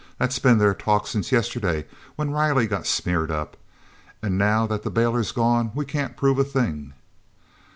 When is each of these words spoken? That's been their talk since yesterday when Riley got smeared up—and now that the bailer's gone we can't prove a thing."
That's 0.17 0.39
been 0.39 0.57
their 0.57 0.73
talk 0.73 1.05
since 1.05 1.31
yesterday 1.31 1.85
when 2.15 2.31
Riley 2.31 2.65
got 2.65 2.87
smeared 2.87 3.29
up—and 3.29 4.35
now 4.35 4.65
that 4.65 4.81
the 4.81 4.89
bailer's 4.89 5.31
gone 5.31 5.69
we 5.75 5.85
can't 5.85 6.17
prove 6.17 6.39
a 6.39 6.43
thing." 6.43 6.93